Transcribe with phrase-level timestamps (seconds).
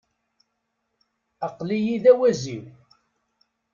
[1.47, 2.65] Aql-iyi d awaziw.